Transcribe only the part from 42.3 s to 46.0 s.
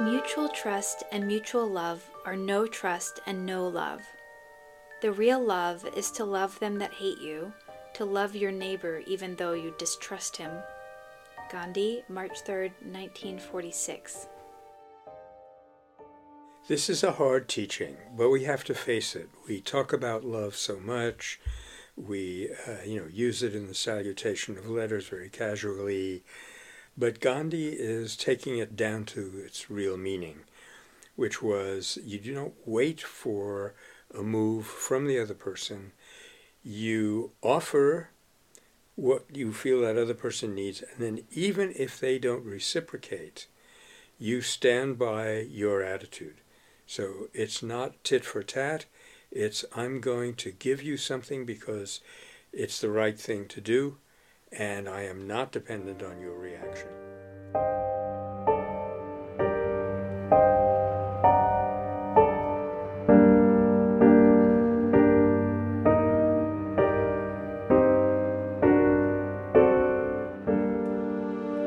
reciprocate, you stand by your